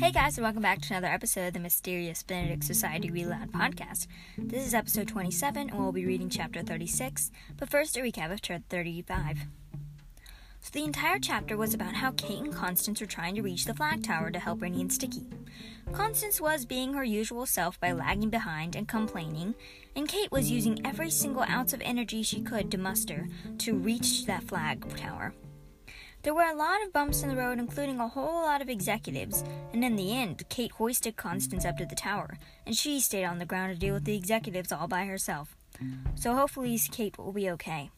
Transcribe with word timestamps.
Hey 0.00 0.12
guys, 0.12 0.38
and 0.38 0.44
welcome 0.44 0.62
back 0.62 0.80
to 0.80 0.94
another 0.94 1.12
episode 1.12 1.48
of 1.48 1.52
the 1.52 1.60
Mysterious 1.60 2.22
Benedict 2.22 2.64
Society 2.64 3.10
Read 3.10 3.26
podcast. 3.52 4.06
This 4.38 4.66
is 4.66 4.72
episode 4.72 5.08
27, 5.08 5.68
and 5.68 5.78
we'll 5.78 5.92
be 5.92 6.06
reading 6.06 6.30
chapter 6.30 6.62
36, 6.62 7.30
but 7.58 7.68
first 7.68 7.98
a 7.98 8.00
recap 8.00 8.32
of 8.32 8.40
chapter 8.40 8.64
35. 8.70 9.40
So 10.62 10.70
the 10.72 10.84
entire 10.84 11.18
chapter 11.18 11.54
was 11.54 11.74
about 11.74 11.96
how 11.96 12.12
Kate 12.12 12.38
and 12.38 12.54
Constance 12.54 13.02
were 13.02 13.06
trying 13.06 13.34
to 13.34 13.42
reach 13.42 13.66
the 13.66 13.74
flag 13.74 14.02
tower 14.02 14.30
to 14.30 14.38
help 14.38 14.62
Reynie 14.62 14.80
and 14.80 14.90
Sticky. 14.90 15.26
Constance 15.92 16.40
was 16.40 16.64
being 16.64 16.94
her 16.94 17.04
usual 17.04 17.44
self 17.44 17.78
by 17.78 17.92
lagging 17.92 18.30
behind 18.30 18.76
and 18.76 18.88
complaining, 18.88 19.54
and 19.94 20.08
Kate 20.08 20.32
was 20.32 20.50
using 20.50 20.80
every 20.82 21.10
single 21.10 21.42
ounce 21.42 21.74
of 21.74 21.82
energy 21.84 22.22
she 22.22 22.40
could 22.40 22.70
to 22.70 22.78
muster 22.78 23.28
to 23.58 23.74
reach 23.74 24.24
that 24.24 24.44
flag 24.44 24.96
tower. 24.96 25.34
There 26.22 26.34
were 26.34 26.42
a 26.42 26.54
lot 26.54 26.84
of 26.84 26.92
bumps 26.92 27.22
in 27.22 27.30
the 27.30 27.36
road, 27.36 27.58
including 27.58 27.98
a 27.98 28.06
whole 28.06 28.42
lot 28.42 28.60
of 28.60 28.68
executives, 28.68 29.42
and 29.72 29.82
in 29.82 29.96
the 29.96 30.14
end, 30.14 30.46
Kate 30.50 30.72
hoisted 30.72 31.16
Constance 31.16 31.64
up 31.64 31.78
to 31.78 31.86
the 31.86 31.94
tower, 31.94 32.36
and 32.66 32.76
she 32.76 33.00
stayed 33.00 33.24
on 33.24 33.38
the 33.38 33.46
ground 33.46 33.72
to 33.72 33.78
deal 33.78 33.94
with 33.94 34.04
the 34.04 34.16
executives 34.16 34.70
all 34.70 34.86
by 34.86 35.06
herself. 35.06 35.56
So 36.16 36.34
hopefully, 36.34 36.78
Kate 36.90 37.16
will 37.16 37.32
be 37.32 37.48
okay. 37.50 37.90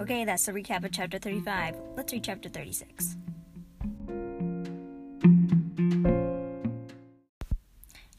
Okay, 0.00 0.24
that's 0.24 0.46
the 0.46 0.52
recap 0.52 0.84
of 0.84 0.90
chapter 0.90 1.18
35. 1.18 1.76
Let's 1.96 2.12
read 2.12 2.24
chapter 2.24 2.48
36. 2.48 3.16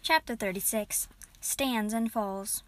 Chapter 0.01 0.35
36 0.35 1.09
Stands 1.41 1.93
and 1.93 2.09
Falls. 2.09 2.63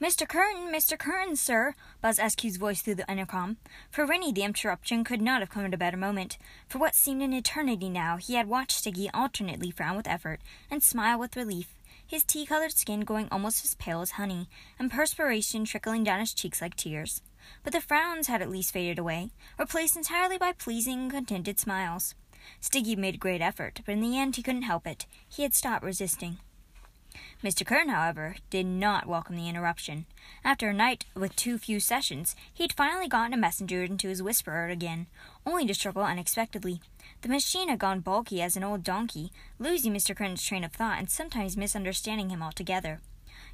Mr. 0.00 0.28
Curtain, 0.28 0.72
Mr. 0.72 0.98
Curtain, 0.98 1.36
sir, 1.36 1.74
buzzed 2.00 2.18
SQ's 2.18 2.56
voice 2.56 2.82
through 2.82 2.96
the 2.96 3.08
intercom. 3.10 3.56
For 3.90 4.04
Reynie, 4.04 4.32
the 4.32 4.42
interruption 4.42 5.04
could 5.04 5.22
not 5.22 5.40
have 5.40 5.50
come 5.50 5.64
at 5.64 5.74
a 5.74 5.78
better 5.78 5.96
moment. 5.96 6.38
For 6.66 6.78
what 6.78 6.96
seemed 6.96 7.22
an 7.22 7.32
eternity 7.32 7.88
now, 7.88 8.16
he 8.16 8.34
had 8.34 8.48
watched 8.48 8.78
Sticky 8.78 9.08
alternately 9.14 9.70
frown 9.70 9.96
with 9.96 10.08
effort 10.08 10.40
and 10.70 10.82
smile 10.82 11.20
with 11.20 11.36
relief, 11.36 11.74
his 12.04 12.24
tea 12.24 12.44
colored 12.44 12.72
skin 12.72 13.02
going 13.02 13.28
almost 13.30 13.64
as 13.64 13.74
pale 13.76 14.02
as 14.02 14.12
honey, 14.12 14.48
and 14.78 14.90
perspiration 14.90 15.64
trickling 15.64 16.04
down 16.04 16.20
his 16.20 16.34
cheeks 16.34 16.60
like 16.60 16.74
tears. 16.74 17.22
But 17.62 17.72
the 17.72 17.80
frowns 17.80 18.26
had 18.26 18.42
at 18.42 18.50
least 18.50 18.72
faded 18.72 18.98
away, 18.98 19.30
replaced 19.58 19.96
entirely 19.96 20.36
by 20.36 20.52
pleasing, 20.52 21.10
contented 21.10 21.58
smiles. 21.58 22.14
Sticky 22.60 22.96
made 22.96 23.14
a 23.14 23.18
great 23.18 23.40
effort, 23.40 23.80
but 23.86 23.92
in 23.92 24.00
the 24.00 24.18
end 24.18 24.36
he 24.36 24.42
couldn't 24.42 24.62
help 24.62 24.86
it. 24.86 25.06
He 25.28 25.42
had 25.42 25.54
stopped 25.54 25.84
resisting. 25.84 26.38
Mr. 27.42 27.66
Curtain, 27.66 27.90
however, 27.90 28.36
did 28.50 28.66
not 28.66 29.06
welcome 29.06 29.36
the 29.36 29.48
interruption. 29.48 30.06
After 30.44 30.68
a 30.68 30.72
night 30.72 31.04
with 31.14 31.36
too 31.36 31.58
few 31.58 31.80
sessions, 31.80 32.36
he 32.52 32.64
had 32.64 32.72
finally 32.72 33.08
gotten 33.08 33.34
a 33.34 33.36
messenger 33.36 33.82
into 33.82 34.08
his 34.08 34.22
whisperer 34.22 34.68
again, 34.68 35.06
only 35.46 35.66
to 35.66 35.74
struggle 35.74 36.02
unexpectedly. 36.02 36.80
The 37.22 37.28
machine 37.28 37.68
had 37.68 37.78
gone 37.78 38.00
balky 38.00 38.42
as 38.42 38.56
an 38.56 38.64
old 38.64 38.82
donkey, 38.82 39.32
losing 39.58 39.92
Mr. 39.92 40.16
Curtain's 40.16 40.42
train 40.42 40.64
of 40.64 40.72
thought 40.72 40.98
and 40.98 41.10
sometimes 41.10 41.56
misunderstanding 41.56 42.30
him 42.30 42.42
altogether. 42.42 43.00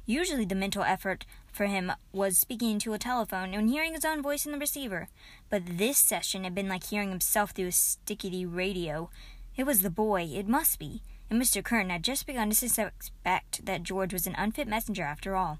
Usually 0.05 0.45
the 0.45 0.55
mental 0.55 0.83
effort 0.83 1.25
for 1.51 1.67
him 1.67 1.91
was 2.11 2.37
speaking 2.37 2.79
to 2.79 2.93
a 2.93 2.97
telephone 2.97 3.53
and 3.53 3.69
hearing 3.69 3.93
his 3.93 4.05
own 4.05 4.21
voice 4.21 4.45
in 4.45 4.51
the 4.51 4.57
receiver, 4.57 5.07
but 5.49 5.63
this 5.65 5.97
session 5.97 6.43
had 6.43 6.55
been 6.55 6.67
like 6.67 6.85
hearing 6.85 7.09
himself 7.09 7.51
through 7.51 7.67
a 7.67 7.69
stickety 7.69 8.43
radio. 8.43 9.09
It 9.55 9.65
was 9.65 9.81
the 9.81 9.89
boy, 9.89 10.23
it 10.23 10.47
must 10.47 10.79
be 10.79 11.01
and 11.29 11.41
Mr. 11.41 11.63
Curtain 11.63 11.89
had 11.89 12.03
just 12.03 12.25
begun 12.25 12.49
to 12.49 12.55
suspect 12.55 13.65
that 13.65 13.83
George 13.83 14.13
was 14.13 14.27
an 14.27 14.35
unfit 14.37 14.67
messenger 14.67 15.03
after 15.03 15.35
all, 15.35 15.59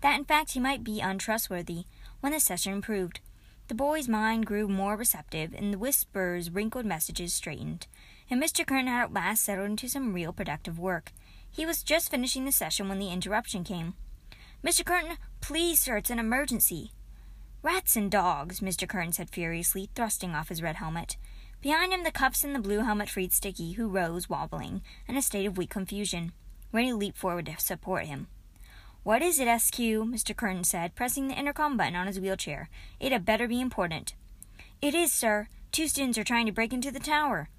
that 0.00 0.18
in 0.18 0.24
fact 0.24 0.52
he 0.52 0.60
might 0.60 0.82
be 0.84 1.00
untrustworthy, 1.00 1.84
when 2.20 2.32
the 2.32 2.40
session 2.40 2.72
improved. 2.72 3.20
The 3.68 3.74
boy's 3.74 4.08
mind 4.08 4.46
grew 4.46 4.66
more 4.66 4.96
receptive, 4.96 5.54
and 5.54 5.72
the 5.72 5.78
whisperer's 5.78 6.50
wrinkled 6.50 6.86
messages 6.86 7.32
straightened, 7.32 7.86
and 8.28 8.42
Mr. 8.42 8.66
Curtain 8.66 8.88
had 8.88 9.04
at 9.04 9.12
last 9.12 9.44
settled 9.44 9.70
into 9.70 9.88
some 9.88 10.12
real 10.12 10.32
productive 10.32 10.78
work. 10.78 11.12
He 11.50 11.66
was 11.66 11.82
just 11.82 12.10
finishing 12.10 12.44
the 12.44 12.52
session 12.52 12.88
when 12.88 12.98
the 12.98 13.10
interruption 13.12 13.62
came. 13.62 13.94
Mr. 14.64 14.84
Curtain, 14.84 15.16
please, 15.40 15.80
sir, 15.80 15.98
it's 15.98 16.10
an 16.10 16.18
emergency. 16.18 16.92
Rats 17.62 17.94
and 17.94 18.10
dogs, 18.10 18.60
Mr. 18.60 18.88
Curtain 18.88 19.12
said 19.12 19.30
furiously, 19.30 19.90
thrusting 19.94 20.34
off 20.34 20.48
his 20.48 20.62
red 20.62 20.76
helmet. 20.76 21.16
Behind 21.62 21.92
him, 21.92 22.04
the 22.04 22.10
cuffs 22.10 22.42
and 22.42 22.54
the 22.54 22.60
blue 22.60 22.80
helmet 22.80 23.10
freed 23.10 23.34
Sticky, 23.34 23.72
who 23.72 23.86
rose, 23.86 24.30
wobbling, 24.30 24.80
in 25.06 25.16
a 25.16 25.20
state 25.20 25.44
of 25.44 25.58
weak 25.58 25.68
confusion. 25.68 26.32
Reynie 26.72 26.94
leaped 26.94 27.18
forward 27.18 27.46
to 27.46 27.60
support 27.60 28.06
him. 28.06 28.28
What 29.02 29.20
is 29.20 29.38
it, 29.38 29.60
SQ? 29.60 29.76
Mr. 29.76 30.34
Curtain 30.34 30.64
said, 30.64 30.94
pressing 30.94 31.28
the 31.28 31.38
intercom 31.38 31.76
button 31.76 31.96
on 31.96 32.06
his 32.06 32.18
wheelchair. 32.18 32.70
It 32.98 33.12
had 33.12 33.26
better 33.26 33.46
be 33.46 33.60
important. 33.60 34.14
It 34.80 34.94
is, 34.94 35.12
sir. 35.12 35.48
Two 35.70 35.86
students 35.86 36.16
are 36.16 36.24
trying 36.24 36.46
to 36.46 36.52
break 36.52 36.72
into 36.72 36.90
the 36.90 36.98
tower. 36.98 37.50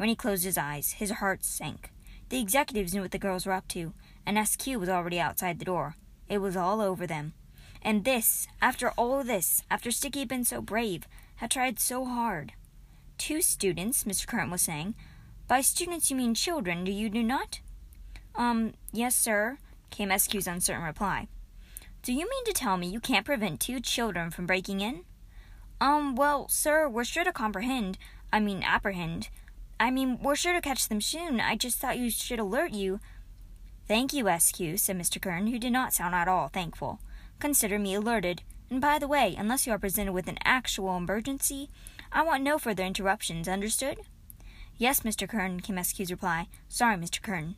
He 0.00 0.14
closed 0.14 0.44
his 0.44 0.56
eyes, 0.56 0.92
his 0.92 1.10
heart 1.10 1.44
sank. 1.44 1.90
The 2.28 2.40
executives 2.40 2.94
knew 2.94 3.02
what 3.02 3.10
the 3.10 3.18
girls 3.18 3.44
were 3.44 3.52
up 3.52 3.66
to, 3.68 3.92
and 4.24 4.38
SQ 4.46 4.66
was 4.76 4.88
already 4.88 5.18
outside 5.18 5.58
the 5.58 5.64
door. 5.64 5.96
It 6.28 6.38
was 6.38 6.56
all 6.56 6.80
over 6.80 7.08
them. 7.08 7.32
And 7.82 8.04
this, 8.04 8.46
after 8.62 8.90
all 8.90 9.24
this, 9.24 9.62
after 9.68 9.90
Sticky 9.90 10.20
had 10.20 10.28
been 10.28 10.44
so 10.44 10.60
brave, 10.60 11.08
had 11.36 11.50
tried 11.50 11.80
so 11.80 12.04
hard 12.04 12.52
two 13.18 13.42
students, 13.42 14.04
Mr. 14.04 14.26
Curtain 14.26 14.50
was 14.50 14.62
saying. 14.62 14.94
By 15.46 15.60
students 15.60 16.10
you 16.10 16.16
mean 16.16 16.34
children, 16.34 16.84
do 16.84 16.92
you 16.92 17.08
do 17.08 17.22
not? 17.22 17.60
Um, 18.34 18.74
yes, 18.92 19.16
sir, 19.16 19.58
came 19.90 20.10
SQ's 20.10 20.46
uncertain 20.46 20.84
reply. 20.84 21.28
Do 22.02 22.12
you 22.12 22.28
mean 22.30 22.44
to 22.44 22.52
tell 22.52 22.76
me 22.76 22.86
you 22.86 23.00
can't 23.00 23.26
prevent 23.26 23.60
two 23.60 23.80
children 23.80 24.30
from 24.30 24.46
breaking 24.46 24.80
in? 24.80 25.02
Um, 25.80 26.14
well, 26.16 26.48
sir, 26.48 26.88
we're 26.88 27.04
sure 27.04 27.24
to 27.24 27.32
comprehend. 27.32 27.98
I 28.32 28.40
mean, 28.40 28.62
apprehend. 28.62 29.28
I 29.80 29.90
mean, 29.90 30.18
we're 30.22 30.36
sure 30.36 30.52
to 30.52 30.60
catch 30.60 30.88
them 30.88 31.00
soon. 31.00 31.40
I 31.40 31.56
just 31.56 31.78
thought 31.78 31.98
you 31.98 32.10
should 32.10 32.38
alert 32.38 32.72
you. 32.72 33.00
Thank 33.86 34.12
you, 34.12 34.28
SQ, 34.38 34.56
said 34.76 34.98
Mr. 34.98 35.20
Curtain, 35.20 35.46
who 35.46 35.58
did 35.58 35.72
not 35.72 35.92
sound 35.92 36.14
at 36.14 36.28
all 36.28 36.48
thankful. 36.48 37.00
Consider 37.38 37.78
me 37.78 37.94
alerted. 37.94 38.42
And 38.70 38.80
by 38.80 38.98
the 38.98 39.08
way, 39.08 39.34
unless 39.38 39.66
you 39.66 39.72
are 39.72 39.78
presented 39.78 40.12
with 40.12 40.28
an 40.28 40.38
actual 40.44 40.96
emergency, 40.96 41.70
I 42.12 42.22
want 42.22 42.42
no 42.42 42.58
further 42.58 42.84
interruptions, 42.84 43.48
understood? 43.48 43.98
Yes, 44.76 45.00
Mr. 45.00 45.28
Curtain, 45.28 45.60
came 45.60 45.76
SQ's 45.76 46.10
reply. 46.10 46.48
Sorry, 46.68 46.96
Mr. 46.96 47.20
Curtain. 47.20 47.56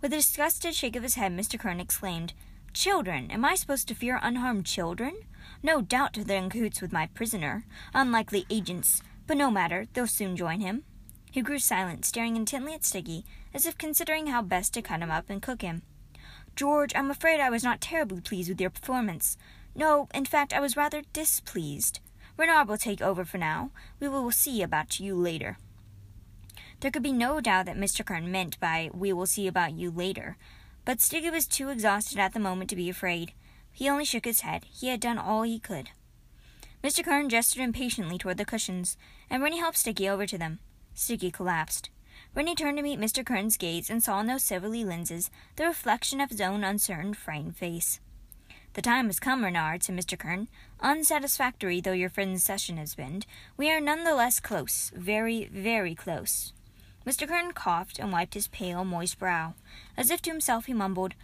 With 0.00 0.12
a 0.12 0.16
disgusted 0.16 0.74
shake 0.74 0.96
of 0.96 1.02
his 1.02 1.14
head, 1.14 1.32
Mr. 1.32 1.58
Curtain 1.58 1.80
exclaimed, 1.80 2.34
Children! 2.72 3.30
Am 3.30 3.44
I 3.44 3.54
supposed 3.54 3.86
to 3.88 3.94
fear 3.94 4.18
unharmed 4.22 4.66
children? 4.66 5.14
No 5.62 5.80
doubt 5.80 6.14
they're 6.14 6.38
in 6.42 6.50
cahoots 6.50 6.80
with 6.80 6.92
my 6.92 7.06
prisoner. 7.08 7.64
Unlikely 7.94 8.46
agents, 8.50 9.02
but 9.26 9.36
no 9.36 9.50
matter, 9.50 9.86
they'll 9.92 10.06
soon 10.06 10.36
join 10.36 10.60
him. 10.60 10.84
He 11.30 11.42
grew 11.42 11.58
silent, 11.58 12.04
staring 12.04 12.36
intently 12.36 12.74
at 12.74 12.84
Sticky, 12.84 13.24
as 13.54 13.66
if 13.66 13.78
considering 13.78 14.26
how 14.26 14.42
best 14.42 14.74
to 14.74 14.82
cut 14.82 15.00
him 15.00 15.10
up 15.10 15.30
and 15.30 15.40
cook 15.40 15.62
him. 15.62 15.82
George, 16.56 16.92
I'm 16.94 17.10
afraid 17.10 17.40
I 17.40 17.50
was 17.50 17.64
not 17.64 17.80
terribly 17.80 18.20
pleased 18.20 18.48
with 18.48 18.60
your 18.60 18.70
performance. 18.70 19.36
No, 19.74 20.08
in 20.12 20.24
fact, 20.24 20.52
I 20.52 20.60
was 20.60 20.76
rather 20.76 21.02
displeased. 21.12 22.00
Reynard 22.36 22.68
will 22.68 22.78
take 22.78 23.02
over 23.02 23.24
for 23.24 23.38
now. 23.38 23.70
We 24.00 24.08
will 24.08 24.30
see 24.30 24.62
about 24.62 24.98
you 24.98 25.14
later. 25.14 25.58
There 26.80 26.90
could 26.90 27.02
be 27.02 27.12
no 27.12 27.40
doubt 27.40 27.66
that 27.66 27.76
Mr. 27.76 28.04
Curtain 28.04 28.32
meant 28.32 28.58
by 28.58 28.90
we 28.92 29.12
will 29.12 29.26
see 29.26 29.46
about 29.46 29.74
you 29.74 29.90
later, 29.90 30.36
but 30.84 31.00
Sticky 31.00 31.30
was 31.30 31.46
too 31.46 31.68
exhausted 31.68 32.18
at 32.18 32.32
the 32.32 32.40
moment 32.40 32.70
to 32.70 32.76
be 32.76 32.90
afraid. 32.90 33.32
He 33.70 33.88
only 33.88 34.04
shook 34.04 34.24
his 34.24 34.40
head. 34.40 34.64
He 34.64 34.88
had 34.88 35.00
done 35.00 35.18
all 35.18 35.42
he 35.42 35.58
could. 35.58 35.90
Mr. 36.82 37.04
Curtain 37.04 37.28
gestured 37.28 37.62
impatiently 37.62 38.18
toward 38.18 38.36
the 38.36 38.44
cushions, 38.44 38.96
and 39.30 39.42
Reynie 39.42 39.60
helped 39.60 39.78
Sticky 39.78 40.08
over 40.08 40.26
to 40.26 40.36
them. 40.36 40.58
Sticky 40.94 41.30
collapsed. 41.30 41.90
Reynie 42.34 42.56
turned 42.56 42.78
to 42.78 42.82
meet 42.82 42.98
Mr. 42.98 43.24
Curtain's 43.24 43.56
gaze 43.56 43.88
and 43.88 44.02
saw 44.02 44.20
in 44.20 44.26
those 44.26 44.42
silvery 44.42 44.84
lenses 44.84 45.30
the 45.56 45.64
reflection 45.64 46.20
of 46.20 46.30
his 46.30 46.40
own 46.40 46.64
uncertain, 46.64 47.14
frightened 47.14 47.56
face. 47.56 48.00
The 48.74 48.82
time 48.82 49.06
has 49.06 49.20
come, 49.20 49.44
Reynard, 49.44 49.82
said 49.82 49.96
Mr. 49.96 50.18
Curtain. 50.18 50.48
Unsatisfactory 50.80 51.80
though 51.80 51.92
your 51.92 52.08
friend's 52.08 52.42
session 52.42 52.78
has 52.78 52.94
been, 52.94 53.22
we 53.56 53.70
are 53.70 53.80
none 53.80 54.04
the 54.04 54.14
less 54.14 54.40
close, 54.40 54.90
very, 54.94 55.44
very 55.44 55.94
close. 55.94 56.52
Mr. 57.06 57.28
Curtain 57.28 57.52
coughed 57.52 57.98
and 57.98 58.12
wiped 58.12 58.34
his 58.34 58.48
pale, 58.48 58.84
moist 58.84 59.18
brow. 59.18 59.54
As 59.96 60.10
if 60.10 60.22
to 60.22 60.30
himself, 60.30 60.66
he 60.66 60.72
mumbled, 60.72 61.14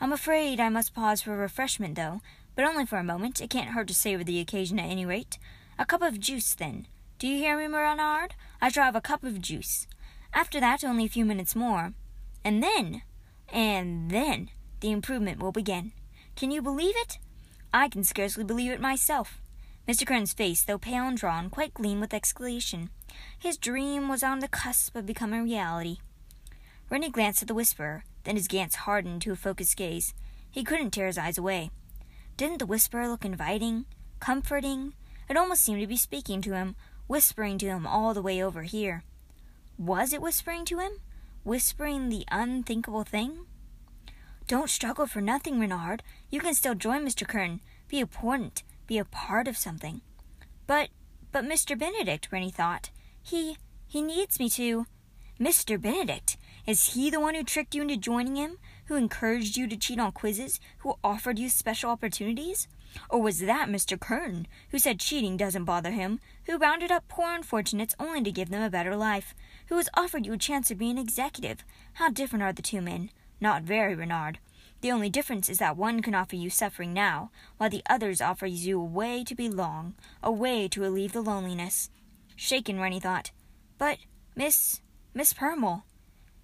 I'm 0.00 0.12
afraid 0.12 0.60
I 0.60 0.68
must 0.70 0.94
pause 0.94 1.22
for 1.22 1.36
refreshment, 1.36 1.96
though, 1.96 2.20
but 2.54 2.64
only 2.64 2.86
for 2.86 2.98
a 2.98 3.04
moment. 3.04 3.40
It 3.40 3.50
can't 3.50 3.70
hurt 3.70 3.88
to 3.88 3.94
savor 3.94 4.24
the 4.24 4.40
occasion 4.40 4.78
at 4.78 4.90
any 4.90 5.04
rate. 5.04 5.38
A 5.78 5.84
cup 5.84 6.02
of 6.02 6.20
juice, 6.20 6.54
then. 6.54 6.86
Do 7.18 7.28
you 7.28 7.38
hear 7.38 7.56
me, 7.56 7.66
Reynard? 7.66 8.34
I 8.60 8.68
shall 8.68 8.84
have 8.84 8.96
a 8.96 9.00
cup 9.00 9.24
of 9.24 9.40
juice. 9.40 9.86
After 10.32 10.58
that, 10.60 10.84
only 10.84 11.04
a 11.04 11.08
few 11.08 11.24
minutes 11.24 11.54
more. 11.54 11.92
And 12.44 12.62
then, 12.62 13.02
and 13.52 14.10
then, 14.10 14.50
the 14.80 14.90
improvement 14.90 15.40
will 15.40 15.52
begin. 15.52 15.92
Can 16.36 16.50
you 16.50 16.60
believe 16.62 16.94
it? 16.96 17.18
I 17.72 17.88
can 17.88 18.04
scarcely 18.04 18.44
believe 18.44 18.72
it 18.72 18.80
myself. 18.80 19.40
Mr. 19.88 20.06
Curtain's 20.06 20.32
face, 20.32 20.64
though 20.64 20.78
pale 20.78 21.06
and 21.06 21.16
drawn, 21.16 21.50
quite 21.50 21.74
gleamed 21.74 22.00
with 22.00 22.14
exclamation. 22.14 22.90
His 23.38 23.56
dream 23.56 24.08
was 24.08 24.22
on 24.22 24.38
the 24.38 24.48
cusp 24.48 24.96
of 24.96 25.06
becoming 25.06 25.44
reality. 25.44 25.98
Reynie 26.90 27.10
glanced 27.10 27.42
at 27.42 27.48
the 27.48 27.54
whisperer, 27.54 28.04
then 28.24 28.36
his 28.36 28.48
glance 28.48 28.74
hardened 28.74 29.22
to 29.22 29.32
a 29.32 29.36
focused 29.36 29.76
gaze. 29.76 30.14
He 30.50 30.64
couldn't 30.64 30.90
tear 30.92 31.06
his 31.06 31.18
eyes 31.18 31.38
away. 31.38 31.70
Didn't 32.36 32.58
the 32.58 32.66
whisperer 32.66 33.08
look 33.08 33.24
inviting, 33.24 33.86
comforting? 34.20 34.94
It 35.28 35.36
almost 35.36 35.62
seemed 35.62 35.80
to 35.80 35.86
be 35.86 35.96
speaking 35.96 36.40
to 36.42 36.54
him, 36.54 36.76
whispering 37.06 37.58
to 37.58 37.66
him 37.66 37.86
all 37.86 38.14
the 38.14 38.22
way 38.22 38.42
over 38.42 38.62
here. 38.62 39.04
Was 39.78 40.12
it 40.12 40.22
whispering 40.22 40.64
to 40.66 40.78
him? 40.78 40.92
whispering 41.44 42.08
the 42.08 42.24
unthinkable 42.30 43.04
thing? 43.04 43.46
Don't 44.46 44.68
struggle 44.68 45.06
for 45.06 45.22
nothing, 45.22 45.58
Reynard. 45.58 46.02
You 46.30 46.38
can 46.38 46.54
still 46.54 46.74
join 46.74 47.04
Mr. 47.04 47.26
Curtain. 47.26 47.60
Be 47.88 47.98
important. 47.98 48.62
Be 48.86 48.98
a 48.98 49.04
part 49.04 49.48
of 49.48 49.56
something. 49.56 50.02
But, 50.66 50.90
but 51.32 51.44
Mr. 51.44 51.78
Benedict, 51.78 52.28
Reynie 52.30 52.50
thought. 52.50 52.90
He, 53.22 53.56
he 53.86 54.02
needs 54.02 54.38
me 54.38 54.50
to. 54.50 54.86
Mr. 55.40 55.80
Benedict? 55.80 56.36
Is 56.66 56.94
he 56.94 57.08
the 57.08 57.20
one 57.20 57.34
who 57.34 57.42
tricked 57.42 57.74
you 57.74 57.82
into 57.82 57.96
joining 57.96 58.36
him? 58.36 58.58
Who 58.86 58.96
encouraged 58.96 59.56
you 59.56 59.66
to 59.66 59.78
cheat 59.78 59.98
on 59.98 60.12
quizzes? 60.12 60.60
Who 60.78 60.96
offered 61.02 61.38
you 61.38 61.48
special 61.48 61.90
opportunities? 61.90 62.68
Or 63.08 63.22
was 63.22 63.40
that 63.40 63.68
Mr. 63.70 63.98
Curtain, 63.98 64.46
who 64.70 64.78
said 64.78 65.00
cheating 65.00 65.38
doesn't 65.38 65.64
bother 65.64 65.90
him, 65.90 66.20
who 66.44 66.58
rounded 66.58 66.92
up 66.92 67.08
poor 67.08 67.34
unfortunates 67.34 67.94
only 67.98 68.22
to 68.22 68.30
give 68.30 68.50
them 68.50 68.62
a 68.62 68.70
better 68.70 68.94
life, 68.94 69.34
who 69.68 69.76
has 69.78 69.88
offered 69.94 70.26
you 70.26 70.34
a 70.34 70.38
chance 70.38 70.68
to 70.68 70.74
be 70.74 70.90
an 70.90 70.98
executive? 70.98 71.64
How 71.94 72.10
different 72.10 72.42
are 72.42 72.52
the 72.52 72.62
two 72.62 72.82
men? 72.82 73.10
Not 73.40 73.62
very, 73.62 73.94
Reynard. 73.94 74.38
The 74.80 74.92
only 74.92 75.08
difference 75.08 75.48
is 75.48 75.58
that 75.58 75.76
one 75.76 76.02
can 76.02 76.14
offer 76.14 76.36
you 76.36 76.50
suffering 76.50 76.92
now, 76.92 77.30
while 77.56 77.70
the 77.70 77.82
other 77.88 78.14
offers 78.22 78.66
you 78.66 78.80
a 78.80 78.84
way 78.84 79.24
to 79.24 79.34
belong, 79.34 79.94
a 80.22 80.30
way 80.30 80.68
to 80.68 80.80
relieve 80.80 81.12
the 81.12 81.22
loneliness. 81.22 81.90
Shaken, 82.36 82.78
Reynie 82.78 83.00
thought. 83.00 83.30
But, 83.78 83.98
Miss. 84.36 84.80
Miss 85.14 85.32
Perumal. 85.32 85.84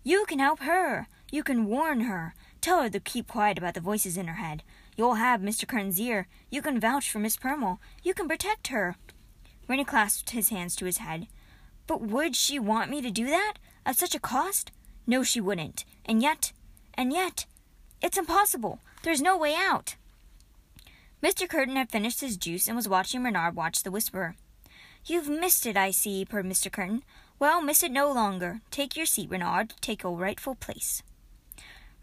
You 0.05 0.25
can 0.27 0.39
help 0.39 0.61
her. 0.61 1.09
You 1.31 1.43
can 1.43 1.67
warn 1.67 2.01
her. 2.01 2.35
Tell 2.61 2.83
her 2.83 2.89
to 2.91 3.01
keep 3.01 3.29
quiet 3.29 3.59
about 3.59 3.75
the 3.75 3.81
voices 3.81 4.17
in 4.17 4.27
her 4.27 4.37
head. 4.37 4.63
You'll 4.97 5.15
have 5.15 5.41
Mr. 5.41 5.67
Curtain's 5.67 6.01
ear. 6.01 6.29
You 6.51 6.63
can 6.63 6.81
vouch 6.81 7.11
for 7.11 7.19
Miss 7.19 7.37
Perumal. 7.37 7.79
You 8.03 8.15
can 8.15 8.29
protect 8.29 8.69
her. 8.69 8.97
Reynie 9.69 9.85
clasped 9.85 10.31
his 10.31 10.49
hands 10.49 10.75
to 10.77 10.85
his 10.85 10.99
head. 10.99 11.27
But 11.87 12.01
would 12.01 12.37
she 12.37 12.59
want 12.59 12.91
me 12.91 13.03
to 13.03 13.11
do 13.11 13.27
that? 13.27 13.55
At 13.85 13.97
such 13.97 14.15
a 14.15 14.21
cost? 14.21 14.73
No, 15.07 15.23
she 15.23 15.41
wouldn't. 15.41 15.85
And 16.05 16.23
yet, 16.23 16.53
and 17.01 17.15
yet, 17.15 17.47
it's 18.03 18.19
impossible. 18.19 18.79
There's 19.03 19.23
no 19.23 19.35
way 19.35 19.55
out. 19.57 19.95
Mr. 21.23 21.49
Curtain 21.49 21.77
had 21.77 21.89
finished 21.91 22.21
his 22.21 22.37
juice 22.37 22.67
and 22.69 22.77
was 22.77 22.91
watching 22.91 23.25
Reynard 23.25 23.57
watch 23.57 23.83
the 23.83 23.91
Whisperer. 23.91 24.37
You've 25.07 25.31
missed 25.31 25.65
it, 25.65 25.79
I 25.79 25.93
see, 25.93 26.27
purred 26.27 26.45
Mr. 26.45 26.71
Curtain. 26.71 27.03
Well, 27.39 27.63
miss 27.63 27.83
it 27.83 27.91
no 27.91 28.13
longer. 28.13 28.61
Take 28.71 28.99
your 28.99 29.07
seat, 29.07 29.31
Reynard. 29.31 29.73
Take 29.81 30.03
your 30.03 30.15
rightful 30.15 30.57
place. 30.57 31.03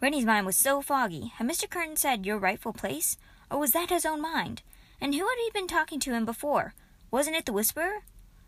Reynie's 0.01 0.25
mind 0.25 0.47
was 0.47 0.57
so 0.57 0.81
foggy. 0.81 1.31
Had 1.35 1.47
Mr. 1.47 1.69
Curtain 1.69 1.95
said 1.95 2.25
your 2.25 2.39
rightful 2.39 2.73
place? 2.73 3.17
Or 3.51 3.59
was 3.59 3.73
that 3.73 3.91
his 3.91 4.03
own 4.03 4.19
mind? 4.19 4.63
And 4.99 5.13
who 5.13 5.27
had 5.27 5.37
he 5.45 5.51
been 5.53 5.67
talking 5.67 5.99
to 5.99 6.13
him 6.13 6.25
before? 6.25 6.73
Wasn't 7.11 7.35
it 7.35 7.45
the 7.45 7.53
Whisperer? 7.53 7.99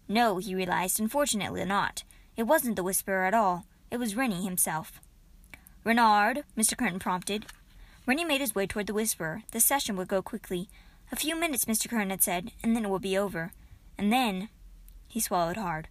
No, 0.08 0.40
he 0.40 0.56
realized, 0.56 1.00
unfortunately 1.00 1.64
not. 1.64 2.04
It 2.36 2.48
wasn't 2.48 2.76
the 2.76 2.84
Whisperer 2.84 3.26
at 3.26 3.36
all. 3.36 3.68
It 3.92 3.98
was 3.98 4.16
Reynie 4.16 4.44
himself. 4.44 5.00
Reynard, 5.86 6.44
Mr. 6.58 6.78
Curtain 6.78 7.00
prompted. 7.00 7.46
Reynie 8.06 8.26
made 8.26 8.42
his 8.42 8.54
way 8.54 8.68
toward 8.68 8.88
the 8.88 8.94
Whisperer. 8.94 9.44
The 9.52 9.62
session 9.62 9.96
would 9.96 10.10
go 10.10 10.22
quickly. 10.22 10.68
A 11.10 11.16
few 11.16 11.38
minutes, 11.38 11.66
Mr. 11.66 11.90
Curtain 11.90 12.10
had 12.10 12.22
said, 12.22 12.52
and 12.62 12.76
then 12.76 12.84
it 12.84 12.90
would 12.90 13.02
be 13.02 13.18
over. 13.18 13.54
And 13.98 14.12
then. 14.12 14.50
He 15.08 15.22
swallowed 15.22 15.56
hard. 15.56 15.88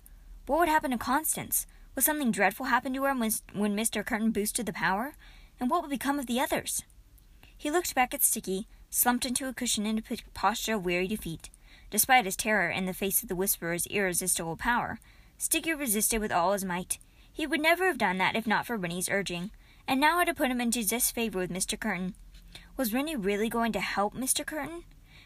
What 0.46 0.58
would 0.58 0.69
happen 0.69 0.90
to 0.90 0.99
Constance? 0.99 1.67
Would 1.94 2.05
something 2.05 2.31
dreadful 2.31 2.67
happen 2.67 2.93
to 2.94 3.05
her 3.05 3.14
when, 3.14 3.31
when 3.55 3.75
Mr. 3.75 4.05
Curtain 4.05 4.31
boosted 4.31 4.67
the 4.67 4.75
power? 4.75 5.14
And 5.58 5.70
what 5.70 5.81
would 5.81 5.91
become 5.91 6.19
of 6.19 6.26
the 6.26 6.41
others? 6.41 6.82
He 7.56 7.70
looked 7.70 7.94
back 7.94 8.12
at 8.12 8.23
Sticky, 8.23 8.69
slumped 8.91 9.25
into 9.25 9.49
a 9.49 9.55
cushion 9.55 9.87
in 9.87 9.99
a 9.99 10.17
posture 10.34 10.75
of 10.75 10.84
weary 10.84 11.08
defeat. 11.08 11.49
Despite 11.91 12.26
his 12.26 12.37
terror 12.37 12.69
in 12.69 12.84
the 12.84 12.93
face 12.93 13.23
of 13.23 13.29
the 13.29 13.37
Whisperer's 13.37 13.87
irresistible 13.87 14.56
power, 14.56 15.00
Sticky 15.38 15.73
resisted 15.73 16.20
with 16.20 16.31
all 16.31 16.52
his 16.52 16.64
might. 16.64 16.99
He 17.32 17.46
would 17.46 17.61
never 17.61 17.87
have 17.87 17.99
done 17.99 18.19
that 18.19 18.37
if 18.37 18.46
not 18.46 18.67
for 18.67 18.76
Reynie's 18.76 19.08
urging 19.08 19.50
and 19.88 19.99
now 19.99 20.19
had 20.19 20.26
to 20.26 20.35
put 20.35 20.50
him 20.50 20.61
into 20.61 20.85
disfavor 20.85 21.38
with 21.38 21.50
Mr. 21.50 21.81
Curtain. 21.81 22.14
Was 22.76 22.93
Reynie 22.93 23.17
really 23.17 23.49
going 23.49 23.73
to 23.73 23.81
help 23.81 24.14
Mr. 24.14 24.44
Curtain? 24.44 24.85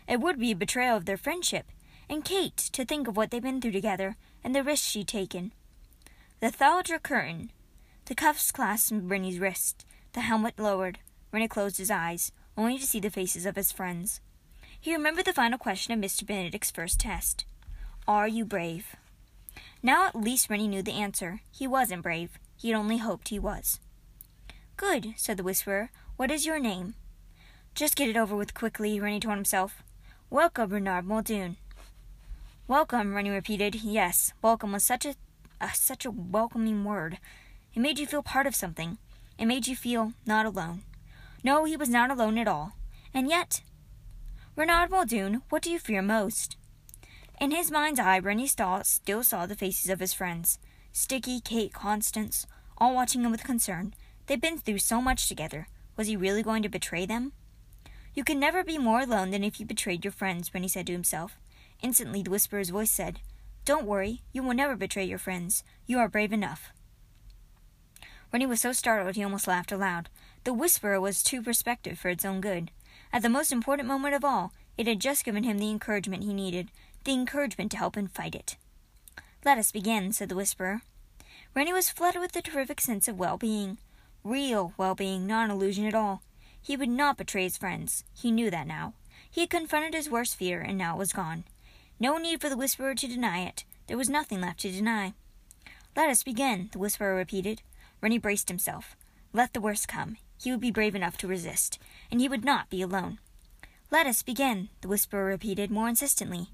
It 0.08 0.20
would 0.20 0.38
be 0.38 0.52
a 0.52 0.56
betrayal 0.56 0.96
of 0.96 1.04
their 1.04 1.16
friendship, 1.16 1.66
and 2.08 2.24
Kate, 2.24 2.56
to 2.56 2.84
think 2.84 3.08
of 3.08 3.16
what 3.16 3.32
they'd 3.32 3.42
been 3.42 3.60
through 3.60 3.72
together, 3.72 4.16
and 4.44 4.54
the 4.54 4.62
risks 4.62 4.86
she'd 4.86 5.08
taken. 5.08 5.52
The 6.40 6.50
Thalger 6.50 7.02
Curtin. 7.02 7.50
The 8.04 8.14
cuffs 8.14 8.52
clasped 8.52 8.94
Reynie's 9.02 9.38
wrist, 9.38 9.84
the 10.12 10.20
helmet 10.20 10.58
lowered. 10.58 11.00
Reynie 11.32 11.48
closed 11.48 11.78
his 11.78 11.90
eyes, 11.90 12.30
only 12.56 12.78
to 12.78 12.86
see 12.86 13.00
the 13.00 13.10
faces 13.10 13.46
of 13.46 13.56
his 13.56 13.72
friends. 13.72 14.20
He 14.80 14.94
remembered 14.94 15.24
the 15.24 15.32
final 15.32 15.58
question 15.58 15.92
of 15.92 16.04
Mr. 16.04 16.26
Benedict's 16.26 16.70
first 16.70 17.00
test. 17.00 17.44
Are 18.06 18.28
you 18.28 18.44
brave? 18.44 18.96
Now 19.82 20.06
at 20.06 20.16
least 20.16 20.48
Reynie 20.48 20.68
knew 20.68 20.82
the 20.82 20.92
answer. 20.92 21.40
He 21.50 21.66
wasn't 21.66 22.02
brave. 22.02 22.38
He 22.56 22.70
had 22.70 22.78
only 22.78 22.98
hoped 22.98 23.28
he 23.28 23.38
was. 23.38 23.80
Good, 24.82 25.14
said 25.16 25.36
the 25.36 25.44
Whisperer. 25.44 25.90
What 26.16 26.32
is 26.32 26.44
your 26.44 26.58
name? 26.58 26.94
Just 27.72 27.94
get 27.94 28.08
it 28.08 28.16
over 28.16 28.34
with 28.34 28.52
quickly, 28.52 28.98
Reynie 28.98 29.20
told 29.20 29.36
himself. 29.36 29.84
Welcome, 30.28 30.70
Reynard 30.70 31.06
Muldoon. 31.06 31.56
Welcome, 32.66 33.14
Reynie 33.14 33.30
repeated. 33.30 33.76
Yes, 33.76 34.32
welcome 34.42 34.72
was 34.72 34.82
such 34.82 35.06
a, 35.06 35.14
such 35.72 36.04
a 36.04 36.10
welcoming 36.10 36.84
word. 36.84 37.18
It 37.72 37.78
made 37.78 38.00
you 38.00 38.08
feel 38.08 38.24
part 38.24 38.48
of 38.48 38.56
something. 38.56 38.98
It 39.38 39.46
made 39.46 39.68
you 39.68 39.76
feel 39.76 40.14
not 40.26 40.46
alone. 40.46 40.82
No, 41.44 41.64
he 41.64 41.76
was 41.76 41.88
not 41.88 42.10
alone 42.10 42.36
at 42.36 42.48
all. 42.48 42.72
And 43.14 43.28
yet, 43.28 43.62
Reynard 44.56 44.90
Muldoon, 44.90 45.42
what 45.48 45.62
do 45.62 45.70
you 45.70 45.78
fear 45.78 46.02
most? 46.02 46.56
In 47.40 47.52
his 47.52 47.70
mind's 47.70 48.00
eye, 48.00 48.16
Reynie 48.16 48.48
still 48.48 49.22
saw 49.22 49.46
the 49.46 49.54
faces 49.54 49.88
of 49.90 50.00
his 50.00 50.12
friends 50.12 50.58
Sticky, 50.90 51.38
Kate, 51.38 51.72
Constance, 51.72 52.48
all 52.78 52.96
watching 52.96 53.22
him 53.22 53.30
with 53.30 53.44
concern, 53.44 53.94
They'd 54.26 54.40
been 54.40 54.58
through 54.58 54.78
so 54.78 55.02
much 55.02 55.28
together. 55.28 55.66
Was 55.96 56.06
he 56.06 56.16
really 56.16 56.42
going 56.42 56.62
to 56.62 56.68
betray 56.68 57.06
them? 57.06 57.32
You 58.14 58.24
can 58.24 58.38
never 58.38 58.62
be 58.62 58.78
more 58.78 59.00
alone 59.00 59.30
than 59.30 59.42
if 59.42 59.58
you 59.58 59.66
betrayed 59.66 60.04
your 60.04 60.12
friends, 60.12 60.52
Reynie 60.52 60.68
said 60.68 60.86
to 60.86 60.92
himself. 60.92 61.36
Instantly, 61.82 62.22
the 62.22 62.30
whisperer's 62.30 62.70
voice 62.70 62.90
said, 62.90 63.20
Don't 63.64 63.86
worry, 63.86 64.22
you 64.32 64.42
will 64.42 64.54
never 64.54 64.76
betray 64.76 65.04
your 65.04 65.18
friends. 65.18 65.64
You 65.86 65.98
are 65.98 66.08
brave 66.08 66.32
enough. 66.32 66.72
Reynie 68.32 68.46
was 68.46 68.60
so 68.60 68.72
startled 68.72 69.16
he 69.16 69.24
almost 69.24 69.46
laughed 69.46 69.72
aloud. 69.72 70.08
The 70.44 70.54
whisperer 70.54 71.00
was 71.00 71.22
too 71.22 71.42
perspective 71.42 71.98
for 71.98 72.08
its 72.08 72.24
own 72.24 72.40
good. 72.40 72.70
At 73.12 73.22
the 73.22 73.28
most 73.28 73.52
important 73.52 73.88
moment 73.88 74.14
of 74.14 74.24
all, 74.24 74.52
it 74.78 74.86
had 74.86 75.00
just 75.00 75.24
given 75.24 75.44
him 75.44 75.58
the 75.58 75.70
encouragement 75.70 76.24
he 76.24 76.32
needed, 76.32 76.70
the 77.04 77.12
encouragement 77.12 77.70
to 77.72 77.76
help 77.76 77.96
him 77.96 78.08
fight 78.08 78.34
it. 78.34 78.56
Let 79.44 79.58
us 79.58 79.72
begin, 79.72 80.12
said 80.12 80.28
the 80.28 80.36
whisperer. 80.36 80.82
Reynie 81.54 81.72
was 81.72 81.90
flooded 81.90 82.20
with 82.20 82.34
a 82.36 82.42
terrific 82.42 82.80
sense 82.80 83.08
of 83.08 83.18
well 83.18 83.36
being 83.36 83.78
real 84.24 84.72
well 84.76 84.94
being, 84.94 85.26
not 85.26 85.46
an 85.46 85.50
illusion 85.50 85.86
at 85.86 85.94
all. 85.94 86.22
He 86.60 86.76
would 86.76 86.88
not 86.88 87.16
betray 87.16 87.44
his 87.44 87.56
friends. 87.56 88.04
He 88.14 88.30
knew 88.30 88.50
that 88.50 88.66
now. 88.66 88.94
He 89.30 89.42
had 89.42 89.50
confronted 89.50 89.94
his 89.94 90.10
worst 90.10 90.36
fear, 90.36 90.60
and 90.60 90.78
now 90.78 90.94
it 90.94 90.98
was 90.98 91.12
gone. 91.12 91.44
No 91.98 92.18
need 92.18 92.40
for 92.40 92.48
the 92.48 92.56
whisperer 92.56 92.94
to 92.94 93.08
deny 93.08 93.40
it. 93.40 93.64
There 93.86 93.96
was 93.96 94.08
nothing 94.08 94.40
left 94.40 94.60
to 94.60 94.70
deny. 94.70 95.14
Let 95.96 96.08
us 96.08 96.22
begin, 96.22 96.68
the 96.72 96.78
whisperer 96.78 97.14
repeated. 97.14 97.62
Reynie 98.00 98.18
braced 98.18 98.48
himself. 98.48 98.96
Let 99.32 99.52
the 99.52 99.60
worst 99.60 99.88
come. 99.88 100.16
He 100.42 100.50
would 100.50 100.60
be 100.60 100.70
brave 100.70 100.94
enough 100.94 101.16
to 101.18 101.26
resist, 101.26 101.78
and 102.10 102.20
he 102.20 102.28
would 102.28 102.44
not 102.44 102.70
be 102.70 102.82
alone. 102.82 103.18
Let 103.90 104.06
us 104.06 104.22
begin, 104.22 104.70
the 104.80 104.88
whisperer 104.88 105.26
repeated 105.26 105.70
more 105.70 105.88
insistently. 105.88 106.48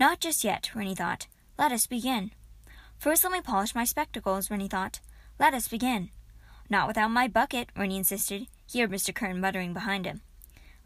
Not 0.00 0.20
just 0.20 0.42
yet, 0.42 0.70
Reynie 0.74 0.94
thought. 0.94 1.26
Let 1.58 1.70
us 1.70 1.86
begin. 1.86 2.32
First 2.98 3.24
let 3.24 3.32
me 3.32 3.40
polish 3.40 3.74
my 3.74 3.84
spectacles, 3.84 4.50
Reynie 4.50 4.68
thought. 4.68 5.00
Let 5.38 5.54
us 5.54 5.68
begin. 5.68 6.10
Not 6.72 6.88
without 6.88 7.10
my 7.10 7.28
bucket, 7.28 7.68
Reynie 7.76 7.98
insisted. 7.98 8.46
He 8.66 8.80
heard 8.80 8.90
Mr. 8.90 9.14
Curtain 9.14 9.42
muttering 9.42 9.74
behind 9.74 10.06
him. 10.06 10.22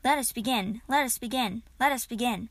Let 0.03 0.19
us 0.19 0.33
begin, 0.33 0.81
let 0.89 1.05
us 1.05 1.17
begin, 1.17 1.63
let 1.79 1.93
us 1.93 2.07
begin. 2.07 2.49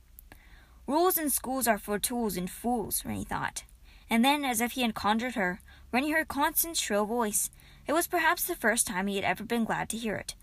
Rules 0.88 1.18
in 1.18 1.30
schools 1.30 1.68
are 1.68 1.78
for 1.78 2.00
tools 2.00 2.38
and 2.38 2.50
fools, 2.50 3.04
Reynie 3.04 3.26
thought. 3.26 3.66
And 4.10 4.24
then, 4.24 4.46
as 4.46 4.62
if 4.62 4.72
he 4.72 4.84
had 4.84 4.96
conjured 4.96 5.36
her, 5.36 5.60
Reynie 5.92 6.14
heard 6.14 6.30
Constance's 6.30 6.82
shrill 6.82 7.06
voice. 7.06 7.50
It 7.86 7.92
was 7.92 8.08
perhaps 8.08 8.46
the 8.46 8.56
first 8.56 8.88
time 8.88 9.08
he 9.08 9.18
had 9.18 9.26
ever 9.26 9.44
been 9.44 9.66
glad 9.66 9.90
to 9.90 9.98
hear 9.98 10.16
it. 10.16 10.34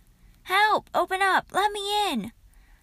Help! 0.43 0.91
Open 0.95 1.23
up! 1.23 1.47
Let 1.51 1.73
me 1.73 2.11
in! 2.11 2.33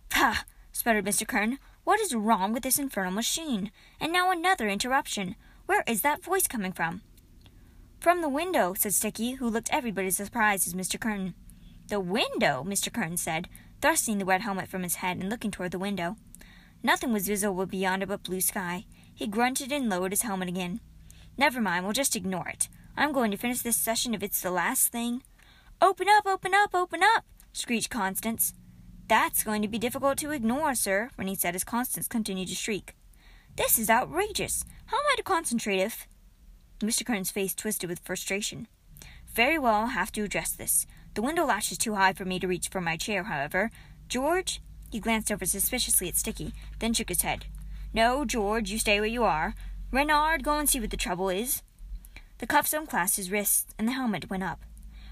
Pah! 0.09 0.43
sputtered 0.71 1.05
Mr. 1.05 1.27
Curtain. 1.27 1.59
What 1.83 1.99
is 1.99 2.15
wrong 2.15 2.51
with 2.51 2.63
this 2.63 2.79
infernal 2.79 3.11
machine? 3.11 3.69
And 3.99 4.11
now 4.11 4.31
another 4.31 4.69
interruption. 4.69 5.35
Where 5.67 5.83
is 5.85 6.01
that 6.01 6.23
voice 6.23 6.47
coming 6.47 6.71
from? 6.71 7.03
From 7.99 8.21
the 8.21 8.29
window, 8.29 8.73
said 8.77 8.93
Sticky, 8.93 9.33
who 9.33 9.49
looked 9.49 9.69
every 9.73 9.91
bit 9.91 10.05
as 10.05 10.15
surprised 10.15 10.65
as 10.65 10.73
Mr. 10.73 10.97
Curtain. 10.97 11.33
The 11.89 11.99
window, 11.99 12.63
Mr. 12.65 12.93
Curtain 12.93 13.17
said, 13.17 13.49
thrusting 13.81 14.19
the 14.19 14.25
red 14.25 14.39
helmet 14.39 14.69
from 14.69 14.83
his 14.83 14.95
head 14.95 15.17
and 15.17 15.29
looking 15.29 15.51
toward 15.51 15.71
the 15.71 15.79
window. 15.79 16.15
Nothing 16.81 17.11
was 17.11 17.27
visible 17.27 17.65
beyond 17.65 18.01
it 18.01 18.07
but 18.07 18.23
blue 18.23 18.39
sky. 18.39 18.85
He 19.13 19.27
grunted 19.27 19.73
and 19.73 19.89
lowered 19.89 20.13
his 20.13 20.21
helmet 20.21 20.47
again. 20.47 20.79
Never 21.37 21.59
mind, 21.59 21.83
we'll 21.83 21.93
just 21.93 22.15
ignore 22.15 22.47
it. 22.47 22.69
I'm 22.95 23.11
going 23.11 23.31
to 23.31 23.37
finish 23.37 23.61
this 23.61 23.75
session 23.75 24.13
if 24.13 24.23
it's 24.23 24.41
the 24.41 24.49
last 24.49 24.93
thing. 24.93 25.21
Open 25.81 26.07
up, 26.07 26.25
open 26.25 26.53
up, 26.53 26.73
open 26.73 27.01
up, 27.03 27.25
screeched 27.51 27.89
Constance. 27.89 28.53
That's 29.09 29.43
going 29.43 29.61
to 29.61 29.67
be 29.67 29.77
difficult 29.77 30.17
to 30.19 30.31
ignore, 30.31 30.73
sir, 30.73 31.09
Reynie 31.17 31.35
said 31.35 31.53
as 31.53 31.65
Constance 31.65 32.07
continued 32.07 32.47
to 32.47 32.55
shriek. 32.55 32.95
This 33.57 33.77
is 33.77 33.89
outrageous. 33.89 34.63
How 34.85 34.97
am 34.97 35.03
I 35.11 35.15
to 35.17 35.23
concentrate 35.23 35.79
if. 35.79 36.07
Mr. 36.79 37.05
Curtain's 37.05 37.31
face 37.31 37.53
twisted 37.53 37.89
with 37.89 37.99
frustration. 37.99 38.67
Very 39.33 39.59
well, 39.59 39.75
I'll 39.75 39.87
have 39.87 40.11
to 40.13 40.23
address 40.23 40.51
this. 40.51 40.87
The 41.13 41.21
window 41.21 41.45
latch 41.45 41.71
is 41.71 41.77
too 41.77 41.95
high 41.95 42.13
for 42.13 42.25
me 42.25 42.39
to 42.39 42.47
reach 42.47 42.69
for 42.69 42.81
my 42.81 42.97
chair, 42.97 43.23
however. 43.23 43.71
George? 44.07 44.61
He 44.89 44.99
glanced 44.99 45.31
over 45.31 45.45
suspiciously 45.45 46.07
at 46.07 46.15
Sticky, 46.15 46.53
then 46.79 46.93
shook 46.93 47.09
his 47.09 47.21
head. 47.21 47.45
No, 47.93 48.25
George, 48.25 48.71
you 48.71 48.79
stay 48.79 48.99
where 48.99 49.07
you 49.07 49.23
are. 49.23 49.55
Renard, 49.91 50.43
go 50.43 50.57
and 50.57 50.69
see 50.69 50.79
what 50.79 50.89
the 50.89 50.97
trouble 50.97 51.29
is. 51.29 51.63
The 52.39 52.47
cuffs 52.47 52.73
unclasped 52.73 53.17
his 53.17 53.31
wrists, 53.31 53.67
and 53.77 53.87
the 53.87 53.93
helmet 53.93 54.29
went 54.29 54.43
up. 54.43 54.61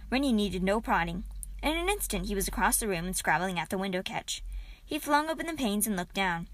Reynie 0.10 0.32
needed 0.32 0.64
no 0.64 0.80
prodding. 0.80 1.24
In 1.62 1.76
an 1.76 1.90
instant 1.90 2.28
he 2.28 2.36
was 2.36 2.48
across 2.48 2.78
the 2.78 2.88
room 2.88 3.06
and 3.06 3.16
scrabbling 3.16 3.60
at 3.60 3.70
the 3.70 3.78
window 3.78 4.02
catch. 4.02 4.44
He 4.86 5.00
flung 5.00 5.30
open 5.30 5.48
the 5.48 5.54
panes 5.54 5.86
and 5.86 5.98
looked 5.98 6.16
down. 6.16 6.48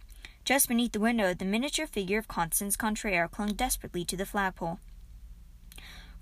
Just 0.46 0.68
beneath 0.68 0.92
the 0.92 1.00
window, 1.00 1.34
the 1.34 1.46
miniature 1.46 1.86
figure 1.86 2.18
of 2.18 2.28
Constance 2.28 2.76
Contraire 2.76 3.28
clung 3.28 3.54
desperately 3.54 4.04
to 4.06 4.18
the 4.18 4.26
flagpole. 4.26 4.80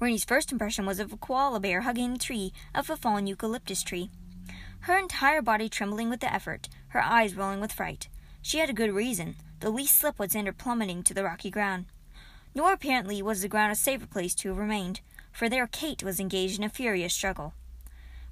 Reynie's 0.01 0.25
first 0.25 0.51
impression 0.51 0.87
was 0.87 0.99
of 0.99 1.13
a 1.13 1.17
koala 1.17 1.59
bear 1.59 1.81
hugging 1.81 2.13
the 2.13 2.19
tree 2.19 2.53
of 2.73 2.89
a 2.89 2.97
fallen 2.97 3.27
eucalyptus 3.27 3.83
tree. 3.83 4.09
Her 4.81 4.97
entire 4.97 5.43
body 5.43 5.69
trembling 5.69 6.09
with 6.09 6.21
the 6.21 6.33
effort, 6.33 6.69
her 6.87 7.03
eyes 7.03 7.35
rolling 7.35 7.61
with 7.61 7.71
fright. 7.71 8.09
She 8.41 8.57
had 8.57 8.67
a 8.67 8.73
good 8.73 8.91
reason. 8.91 9.35
The 9.59 9.69
least 9.69 9.95
slip 9.95 10.17
would 10.17 10.31
send 10.31 10.47
her 10.47 10.53
plummeting 10.53 11.03
to 11.03 11.13
the 11.13 11.23
rocky 11.23 11.51
ground. 11.51 11.85
Nor 12.55 12.73
apparently 12.73 13.21
was 13.21 13.43
the 13.43 13.47
ground 13.47 13.73
a 13.73 13.75
safer 13.75 14.07
place 14.07 14.33
to 14.35 14.49
have 14.49 14.57
remained, 14.57 15.01
for 15.31 15.47
there 15.47 15.67
Kate 15.67 16.01
was 16.01 16.19
engaged 16.19 16.57
in 16.57 16.65
a 16.65 16.69
furious 16.69 17.13
struggle. 17.13 17.53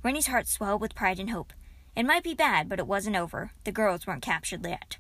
Reynie's 0.02 0.26
heart 0.26 0.48
swelled 0.48 0.82
with 0.82 0.96
pride 0.96 1.20
and 1.20 1.30
hope. 1.30 1.54
It 1.96 2.04
might 2.04 2.24
be 2.24 2.34
bad, 2.34 2.68
but 2.68 2.80
it 2.80 2.88
wasn't 2.88 3.16
over. 3.16 3.52
The 3.64 3.72
girls 3.72 4.08
weren't 4.08 4.24
captured 4.24 4.66
yet. 4.66 4.98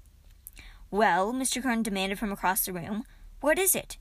Well, 0.92 1.34
Mr. 1.34 1.64
Curtain 1.64 1.82
demanded 1.82 2.20
from 2.20 2.32
across 2.32 2.64
the 2.64 2.74
room, 2.74 3.06
what 3.42 3.58
is 3.58 3.74
it? 3.74 3.98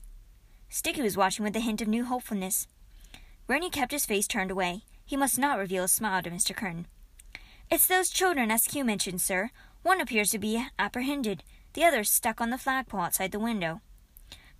Sticky 0.69 1.01
was 1.01 1.17
watching 1.17 1.43
with 1.43 1.55
a 1.55 1.59
hint 1.59 1.81
of 1.81 1.87
new 1.87 2.05
hopefulness. 2.05 2.67
Reynie 3.47 3.71
kept 3.71 3.91
his 3.91 4.05
face 4.05 4.27
turned 4.27 4.51
away. 4.51 4.83
He 5.03 5.17
must 5.17 5.39
not 5.39 5.57
reveal 5.57 5.85
a 5.85 5.87
smile 5.87 6.21
to 6.21 6.29
Mr. 6.29 6.55
Curtain. 6.55 6.85
It's 7.71 7.87
those 7.87 8.09
children 8.09 8.55
SQ 8.55 8.75
mentioned, 8.85 9.21
sir. 9.21 9.49
One 9.81 9.99
appears 9.99 10.29
to 10.31 10.39
be 10.39 10.63
apprehended. 10.77 11.43
The 11.73 11.83
other 11.83 12.03
stuck 12.03 12.39
on 12.39 12.51
the 12.51 12.57
flagpole 12.57 13.01
outside 13.01 13.31
the 13.31 13.39
window. 13.39 13.81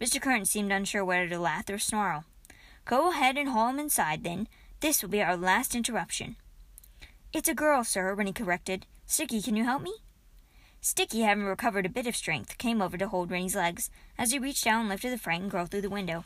Mr. 0.02 0.20
Curtain 0.20 0.46
seemed 0.46 0.72
unsure 0.72 1.06
whether 1.06 1.28
to 1.30 1.40
laugh 1.40 1.70
or 1.70 1.78
snarl. 1.78 2.26
Go 2.86 3.12
ahead 3.12 3.38
and 3.38 3.50
haul 3.50 3.70
him 3.70 3.80
inside, 3.80 4.24
then. 4.24 4.48
This 4.80 5.04
will 5.04 5.10
be 5.10 5.22
our 5.22 5.38
last 5.38 5.76
interruption. 5.76 6.38
It's 7.32 7.50
a 7.50 7.54
girl, 7.54 7.84
sir, 7.84 8.16
Reynie 8.16 8.34
corrected. 8.34 8.88
Sticky, 9.06 9.42
can 9.42 9.56
you 9.56 9.64
help 9.64 9.84
me? 9.84 9.94
Sticky, 10.82 11.22
having 11.22 11.44
recovered 11.44 11.86
a 11.86 11.90
bit 11.90 12.08
of 12.08 12.16
strength, 12.16 12.58
came 12.58 12.82
over 12.82 12.98
to 12.98 13.10
hold 13.10 13.30
Reynie's 13.30 13.56
legs 13.56 13.90
as 14.18 14.32
he 14.32 14.40
reached 14.40 14.64
down 14.64 14.82
and 14.82 14.90
lifted 14.90 15.12
the 15.12 15.18
frightened 15.18 15.52
girl 15.52 15.66
through 15.66 15.82
the 15.82 15.90
window. 15.90 16.24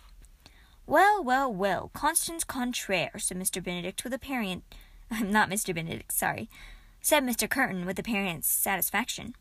Well, 0.86 1.24
well, 1.24 1.52
well, 1.52 1.90
Constance 1.94 2.44
Contraire, 2.44 3.18
said 3.18 3.38
Mr. 3.38 3.64
Benedict 3.64 4.04
with 4.04 4.14
apparent 4.14 4.64
not 5.22 5.50
Mr. 5.50 5.74
Benedict, 5.74 6.12
sorry, 6.12 6.50
said 7.02 7.24
Mr. 7.24 7.50
Curtain 7.50 7.86
with 7.86 7.98
apparent 7.98 8.46
satisfaction. 8.46 9.36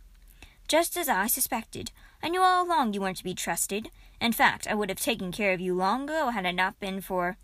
Just 0.67 0.97
as 0.97 1.09
I 1.09 1.27
suspected. 1.27 1.91
I 2.23 2.29
knew 2.29 2.41
all 2.41 2.65
along 2.65 2.95
you 2.95 3.01
weren't 3.01 3.17
to 3.19 3.25
be 3.25 3.35
trusted. 3.35 3.91
In 4.21 4.33
fact, 4.33 4.67
I 4.67 4.75
would 4.75 4.89
have 4.89 5.01
taken 5.01 5.33
care 5.33 5.53
of 5.53 5.61
you 5.61 5.75
long 5.75 6.05
ago 6.05 6.31
had 6.31 6.47
it 6.47 6.53
not 6.53 6.81
been 6.81 7.01
for 7.01 7.37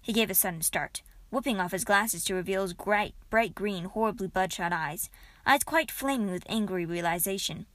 He 0.00 0.12
gave 0.12 0.30
a 0.30 0.34
sudden 0.34 0.62
start, 0.62 1.02
whipping 1.30 1.58
off 1.58 1.72
his 1.72 1.84
glasses 1.84 2.24
to 2.24 2.34
reveal 2.34 2.62
his 2.62 2.74
bright, 2.74 3.14
bright 3.30 3.54
green, 3.54 3.84
horribly 3.84 4.28
bloodshot 4.28 4.72
eyes 4.72 5.08
eyes 5.46 5.64
quite 5.64 5.90
flaming 5.90 6.30
with 6.30 6.44
angry 6.48 6.84
realization. 6.84 7.66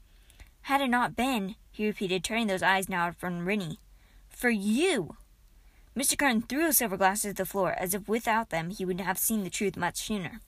Had 0.62 0.82
it 0.82 0.90
not 0.90 1.16
been, 1.16 1.56
he 1.72 1.86
repeated, 1.86 2.24
turning 2.24 2.48
those 2.48 2.64
eyes 2.64 2.90
now 2.90 3.12
from 3.12 3.48
Reynie, 3.48 3.80
for 4.30 4.50
you. 4.50 5.16
Mr. 5.96 6.18
Curtain 6.18 6.42
threw 6.42 6.66
his 6.66 6.78
silver 6.78 6.98
glasses 6.98 7.32
to 7.32 7.44
the 7.44 7.46
floor, 7.46 7.74
as 7.74 7.94
if 7.94 8.08
without 8.08 8.50
them 8.50 8.70
he 8.70 8.86
would 8.86 9.00
have 9.02 9.18
seen 9.18 9.44
the 9.44 9.50
truth 9.50 9.78
much 9.78 9.98
sooner. 9.98 10.42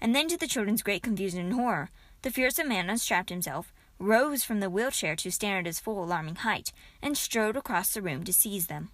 And 0.00 0.14
then, 0.14 0.28
to 0.28 0.36
the 0.36 0.46
children's 0.46 0.82
great 0.82 1.02
confusion 1.02 1.40
and 1.40 1.52
horror, 1.52 1.90
the 2.22 2.30
fearsome 2.30 2.68
man 2.68 2.90
unstrapped 2.90 3.30
himself, 3.30 3.72
rose 3.98 4.42
from 4.42 4.60
the 4.60 4.70
wheelchair 4.70 5.14
to 5.16 5.30
stand 5.30 5.58
at 5.58 5.66
his 5.66 5.78
full 5.78 6.02
alarming 6.02 6.36
height, 6.36 6.72
and 7.02 7.16
strode 7.16 7.56
across 7.56 7.92
the 7.92 8.02
room 8.02 8.24
to 8.24 8.32
seize 8.32 8.66
them. 8.66 8.90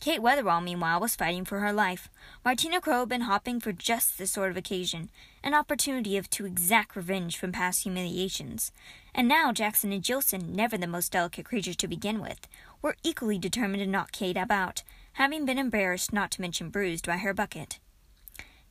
Kate 0.00 0.20
Wetherall, 0.20 0.62
meanwhile, 0.62 1.00
was 1.00 1.16
fighting 1.16 1.44
for 1.44 1.58
her 1.58 1.72
life. 1.72 2.08
Martina 2.44 2.80
Crowe 2.80 3.00
had 3.00 3.08
been 3.08 3.22
hopping 3.22 3.58
for 3.58 3.72
just 3.72 4.16
this 4.16 4.30
sort 4.30 4.50
of 4.50 4.56
occasion, 4.56 5.10
an 5.42 5.54
opportunity 5.54 6.16
of 6.16 6.30
to 6.30 6.46
exact 6.46 6.94
revenge 6.94 7.36
from 7.36 7.50
past 7.50 7.82
humiliations. 7.82 8.70
And 9.12 9.26
now 9.26 9.50
Jackson 9.50 9.92
and 9.92 10.02
Jillson, 10.02 10.54
never 10.54 10.78
the 10.78 10.86
most 10.86 11.10
delicate 11.10 11.44
creatures 11.44 11.76
to 11.76 11.88
begin 11.88 12.20
with, 12.20 12.46
were 12.80 12.96
equally 13.02 13.38
determined 13.38 13.82
to 13.82 13.86
knock 13.86 14.12
Kate 14.12 14.36
about, 14.36 14.84
having 15.14 15.44
been 15.44 15.58
embarrassed, 15.58 16.12
not 16.12 16.30
to 16.32 16.40
mention 16.40 16.70
bruised, 16.70 17.06
by 17.06 17.16
her 17.16 17.34
bucket. 17.34 17.80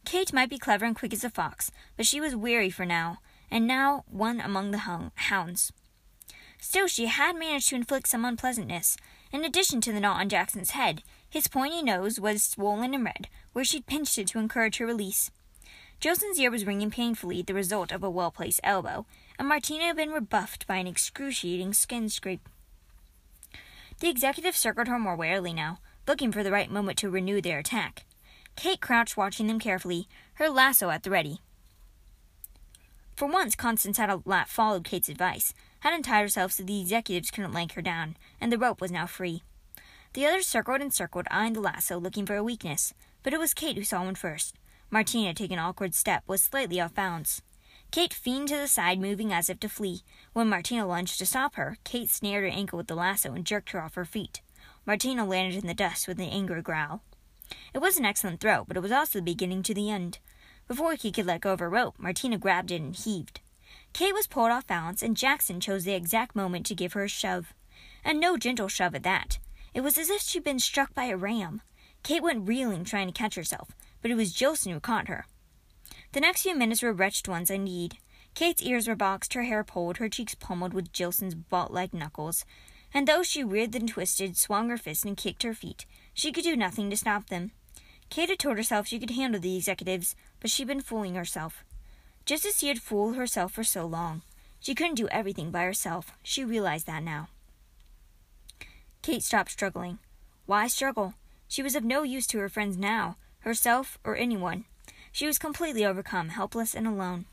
Kate 0.05 0.31
might 0.31 0.49
be 0.49 0.57
clever 0.57 0.85
and 0.85 0.95
quick 0.95 1.11
as 1.11 1.25
a 1.25 1.29
fox, 1.29 1.71
but 1.97 2.05
she 2.05 2.21
was 2.21 2.33
weary 2.33 2.69
for 2.69 2.85
now, 2.85 3.19
and 3.51 3.67
now 3.67 4.05
one 4.09 4.39
among 4.39 4.71
the 4.71 4.79
hung- 4.79 5.11
hounds. 5.15 5.73
Still, 6.59 6.87
she 6.87 7.05
had 7.05 7.35
managed 7.35 7.69
to 7.69 7.75
inflict 7.75 8.07
some 8.07 8.25
unpleasantness. 8.25 8.97
In 9.31 9.43
addition 9.43 9.81
to 9.81 9.91
the 9.91 9.99
knot 9.99 10.19
on 10.19 10.29
Jackson's 10.29 10.71
head, 10.71 11.03
his 11.29 11.47
pointy 11.47 11.83
nose 11.83 12.19
was 12.19 12.43
swollen 12.43 12.93
and 12.93 13.05
red, 13.05 13.27
where 13.53 13.65
she'd 13.65 13.85
pinched 13.85 14.17
it 14.17 14.27
to 14.27 14.39
encourage 14.39 14.77
her 14.77 14.85
release. 14.85 15.31
Jillson's 15.99 16.39
ear 16.39 16.51
was 16.51 16.65
ringing 16.65 16.91
painfully, 16.91 17.41
the 17.41 17.53
result 17.53 17.91
of 17.91 18.03
a 18.03 18.09
well 18.09 18.31
placed 18.31 18.59
elbow, 18.63 19.05
and 19.39 19.47
Martina 19.47 19.85
had 19.85 19.95
been 19.95 20.11
rebuffed 20.11 20.67
by 20.67 20.77
an 20.77 20.87
excruciating 20.87 21.73
skin 21.73 22.09
scrape. 22.09 22.47
The 23.99 24.09
executive 24.09 24.55
circled 24.55 24.87
her 24.87 24.99
more 24.99 25.15
warily 25.15 25.53
now, 25.53 25.79
looking 26.07 26.31
for 26.31 26.43
the 26.43 26.51
right 26.51 26.69
moment 26.69 26.99
to 26.99 27.09
renew 27.09 27.41
their 27.41 27.59
attack. 27.59 28.05
Kate 28.55 28.79
crouched 28.79 29.17
watching 29.17 29.47
them 29.47 29.59
carefully, 29.59 30.07
her 30.35 30.49
lasso 30.49 30.89
at 30.89 31.03
the 31.03 31.09
ready. 31.09 31.41
For 33.15 33.27
once, 33.27 33.55
Constance 33.55 33.97
had 33.97 34.11
followed 34.47 34.83
Kate's 34.83 35.09
advice, 35.09 35.53
had 35.79 35.93
untied 35.93 36.21
herself 36.21 36.51
so 36.51 36.63
the 36.63 36.79
executives 36.79 37.31
couldn't 37.31 37.53
lank 37.53 37.73
her 37.73 37.81
down, 37.81 38.15
and 38.39 38.51
the 38.51 38.59
rope 38.59 38.79
was 38.79 38.91
now 38.91 39.07
free. 39.07 39.41
The 40.17 40.25
others 40.25 40.47
circled 40.47 40.81
and 40.81 40.91
circled, 40.91 41.27
eyeing 41.29 41.53
the 41.53 41.61
lasso, 41.61 41.99
looking 41.99 42.25
for 42.25 42.35
a 42.35 42.43
weakness, 42.43 42.95
but 43.21 43.33
it 43.33 43.39
was 43.39 43.53
Kate 43.53 43.77
who 43.77 43.83
saw 43.83 44.03
one 44.03 44.15
first. 44.15 44.55
Martina, 44.89 45.31
taking 45.31 45.59
an 45.59 45.63
awkward 45.63 45.93
step, 45.93 46.23
was 46.25 46.41
slightly 46.41 46.81
off 46.81 46.95
bounds. 46.95 47.43
Kate 47.91 48.15
fiended 48.15 48.47
to 48.47 48.57
the 48.57 48.67
side, 48.67 48.99
moving 48.99 49.31
as 49.31 49.47
if 49.47 49.59
to 49.59 49.69
flee. 49.69 50.01
When 50.33 50.49
Martina 50.49 50.87
lunged 50.87 51.19
to 51.19 51.27
stop 51.27 51.53
her, 51.53 51.77
Kate 51.83 52.09
snared 52.09 52.45
her 52.45 52.49
ankle 52.49 52.77
with 52.77 52.87
the 52.87 52.95
lasso 52.95 53.33
and 53.33 53.45
jerked 53.45 53.69
her 53.73 53.79
off 53.79 53.93
her 53.93 54.05
feet. 54.05 54.41
Martina 54.87 55.23
landed 55.23 55.61
in 55.61 55.67
the 55.67 55.75
dust 55.75 56.07
with 56.07 56.17
an 56.17 56.29
angry 56.29 56.63
growl. 56.63 57.03
It 57.71 57.77
was 57.77 57.97
an 57.97 58.05
excellent 58.05 58.39
throw, 58.39 58.65
but 58.65 58.75
it 58.75 58.81
was 58.81 58.91
also 58.91 59.19
the 59.19 59.23
beginning 59.23 59.61
to 59.61 59.75
the 59.75 59.91
end. 59.91 60.17
Before 60.67 60.95
he 60.95 61.11
could 61.11 61.27
let 61.27 61.41
go 61.41 61.53
of 61.53 61.59
her 61.59 61.69
rope, 61.69 61.93
Martina 61.99 62.39
grabbed 62.39 62.71
it 62.71 62.81
and 62.81 62.95
heaved. 62.95 63.39
Kate 63.93 64.15
was 64.15 64.25
pulled 64.25 64.49
off 64.49 64.65
balance, 64.65 65.03
and 65.03 65.15
Jackson 65.15 65.59
chose 65.59 65.83
the 65.83 65.93
exact 65.93 66.35
moment 66.35 66.65
to 66.65 66.73
give 66.73 66.93
her 66.93 67.03
a 67.03 67.07
shove. 67.07 67.53
And 68.03 68.19
no 68.19 68.35
gentle 68.35 68.67
shove 68.67 68.95
at 68.95 69.03
that. 69.03 69.37
It 69.77 69.83
was 69.83 69.99
as 69.99 70.09
if 70.09 70.23
she'd 70.23 70.43
been 70.43 70.57
struck 70.57 70.95
by 70.95 71.03
a 71.03 71.15
ram. 71.15 71.61
Kate 72.01 72.23
went 72.23 72.47
reeling, 72.47 72.83
trying 72.83 73.05
to 73.05 73.13
catch 73.13 73.35
herself, 73.35 73.75
but 74.01 74.09
it 74.09 74.15
was 74.15 74.33
Jillson 74.33 74.71
who 74.71 74.79
caught 74.79 75.07
her. 75.07 75.27
The 76.13 76.19
next 76.19 76.41
few 76.41 76.55
minutes 76.55 76.81
were 76.81 76.91
wretched 76.91 77.27
ones 77.27 77.51
indeed. 77.51 77.99
Kate's 78.33 78.63
ears 78.63 78.87
were 78.87 78.95
boxed, 78.95 79.35
her 79.35 79.43
hair 79.43 79.63
pulled, 79.63 79.97
her 79.97 80.09
cheeks 80.09 80.33
pummeled 80.33 80.73
with 80.73 80.91
Jillson's 80.91 81.35
bolt 81.35 81.69
like 81.69 81.93
knuckles, 81.93 82.43
and 82.91 83.07
though 83.07 83.21
she 83.21 83.43
reared 83.43 83.75
and 83.75 83.87
twisted, 83.87 84.35
swung 84.35 84.69
her 84.69 84.79
fists, 84.79 85.05
and 85.05 85.15
kicked 85.15 85.43
her 85.43 85.53
feet, 85.53 85.85
she 86.11 86.31
could 86.31 86.43
do 86.43 86.55
nothing 86.55 86.89
to 86.89 86.97
stop 86.97 87.27
them. 87.27 87.51
Kate 88.09 88.29
had 88.29 88.39
told 88.39 88.57
herself 88.57 88.87
she 88.87 88.97
could 88.97 89.11
handle 89.11 89.39
the 89.39 89.57
executives, 89.57 90.15
but 90.39 90.49
she'd 90.49 90.65
been 90.65 90.81
fooling 90.81 91.13
herself. 91.13 91.63
Just 92.25 92.47
as 92.47 92.57
she 92.57 92.69
had 92.69 92.81
fooled 92.81 93.15
herself 93.15 93.51
for 93.51 93.63
so 93.63 93.85
long. 93.85 94.23
She 94.59 94.73
couldn't 94.73 94.95
do 94.95 95.07
everything 95.09 95.51
by 95.51 95.65
herself. 95.65 96.13
She 96.23 96.43
realized 96.43 96.87
that 96.87 97.03
now. 97.03 97.29
Kate 99.01 99.23
stopped 99.23 99.51
struggling. 99.51 99.99
Why 100.45 100.67
struggle? 100.67 101.13
She 101.47 101.63
was 101.63 101.75
of 101.75 101.83
no 101.83 102.03
use 102.03 102.27
to 102.27 102.39
her 102.39 102.49
friends 102.49 102.77
now, 102.77 103.17
herself, 103.39 103.97
or 104.03 104.15
anyone. 104.15 104.65
She 105.11 105.25
was 105.25 105.39
completely 105.39 105.85
overcome, 105.85 106.29
helpless, 106.29 106.75
and 106.75 106.87
alone. 106.87 107.25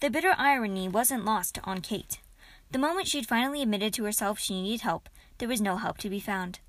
The 0.00 0.10
bitter 0.10 0.34
irony 0.36 0.88
wasn't 0.88 1.24
lost 1.24 1.58
on 1.64 1.80
Kate. 1.80 2.20
The 2.70 2.78
moment 2.78 3.08
she'd 3.08 3.28
finally 3.28 3.62
admitted 3.62 3.92
to 3.94 4.04
herself 4.04 4.38
she 4.38 4.60
needed 4.60 4.82
help, 4.82 5.08
there 5.38 5.48
was 5.48 5.60
no 5.60 5.76
help 5.76 5.98
to 5.98 6.10
be 6.10 6.20
found. 6.20 6.60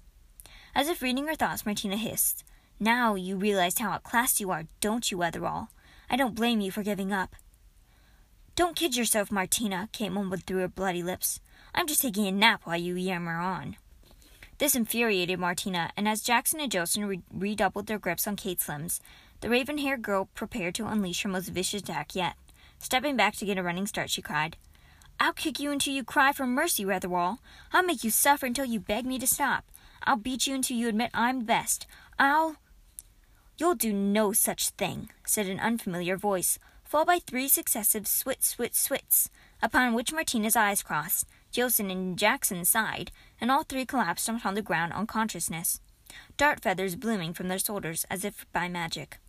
As 0.73 0.87
if 0.87 1.01
reading 1.01 1.27
her 1.27 1.35
thoughts, 1.35 1.65
Martina 1.65 1.97
hissed. 1.97 2.43
Now 2.79 3.15
you 3.15 3.37
realize 3.37 3.77
how 3.77 3.91
outclassed 3.91 4.39
you 4.39 4.51
are, 4.51 4.65
don't 4.81 5.09
you, 5.09 5.17
Wetherall? 5.17 5.69
I 6.09 6.17
don't 6.17 6.35
blame 6.35 6.61
you 6.61 6.71
for 6.71 6.83
giving 6.83 7.11
up. 7.13 7.35
Don't 8.55 8.75
kid 8.75 8.95
yourself, 8.95 9.31
Martina, 9.31 9.89
Kate 9.91 10.11
mumbled 10.11 10.43
through 10.43 10.59
her 10.59 10.67
bloody 10.67 11.03
lips. 11.03 11.39
I'm 11.73 11.87
just 11.87 12.01
taking 12.01 12.27
a 12.27 12.31
nap 12.31 12.61
while 12.63 12.77
you 12.77 12.95
yammer 12.95 13.37
on. 13.37 13.77
This 14.57 14.75
infuriated 14.75 15.37
Martina, 15.37 15.91
and 15.97 16.07
as 16.07 16.21
Jackson 16.21 16.61
and 16.61 16.71
Jillson 16.71 17.05
re- 17.05 17.21
redoubled 17.29 17.87
their 17.87 17.99
grips 17.99 18.25
on 18.25 18.37
Kate's 18.37 18.69
limbs, 18.69 19.01
the 19.41 19.49
raven 19.49 19.79
haired 19.79 20.01
girl 20.01 20.29
prepared 20.33 20.75
to 20.75 20.87
unleash 20.87 21.23
her 21.23 21.29
most 21.29 21.49
vicious 21.49 21.81
attack 21.81 22.15
yet. 22.15 22.35
Stepping 22.79 23.17
back 23.17 23.35
to 23.35 23.45
get 23.45 23.57
a 23.57 23.63
running 23.63 23.85
start, 23.85 24.09
she 24.09 24.21
cried, 24.21 24.55
I'll 25.19 25.33
kick 25.33 25.59
you 25.59 25.71
until 25.71 25.93
you 25.93 26.03
cry 26.03 26.31
for 26.31 26.45
mercy, 26.45 26.85
Wetherall. 26.85 27.39
I'll 27.73 27.83
make 27.83 28.03
you 28.03 28.11
suffer 28.11 28.45
until 28.45 28.65
you 28.65 28.79
beg 28.79 29.05
me 29.05 29.19
to 29.19 29.27
stop. 29.27 29.65
I'll 30.03 30.17
beat 30.17 30.47
you 30.47 30.55
until 30.55 30.77
you 30.77 30.87
admit 30.87 31.11
I'm 31.13 31.43
best. 31.43 31.87
I'll. 32.17 32.57
You'll 33.57 33.75
do 33.75 33.93
no 33.93 34.33
such 34.33 34.69
thing, 34.71 35.09
said 35.25 35.47
an 35.47 35.59
unfamiliar 35.59 36.17
voice, 36.17 36.59
followed 36.83 37.07
by 37.07 37.19
three 37.19 37.47
successive 37.47 38.03
swit 38.03 38.41
swit 38.41 38.73
swits, 38.73 39.29
upon 39.61 39.93
which 39.93 40.13
Martina's 40.13 40.55
eyes 40.55 40.83
crossed. 40.83 41.27
Jillson 41.55 41.89
and 41.89 42.17
Jackson 42.17 42.65
sighed, 42.65 43.11
and 43.39 43.49
all 43.49 43.63
three 43.63 43.85
collapsed 43.85 44.27
upon 44.27 44.55
the 44.55 44.61
ground 44.61 44.91
unconsciousness, 44.91 45.79
dart 46.35 46.61
feathers 46.61 46.97
blooming 46.97 47.33
from 47.33 47.47
their 47.47 47.57
shoulders 47.59 48.05
as 48.11 48.25
if 48.25 48.45
by 48.51 48.67
magic. 48.67 49.19